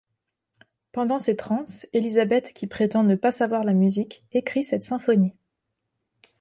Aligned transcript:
Pendant 0.93 1.19
ses 1.19 1.35
transes, 1.35 1.85
Elisabeth, 1.93 2.53
qui 2.53 2.65
prétend 2.65 3.03
ne 3.03 3.13
pas 3.13 3.31
savoir 3.31 3.63
la 3.63 3.73
musique, 3.73 4.23
écrit 4.31 4.63
cette 4.63 4.83
symphonie. 4.83 5.35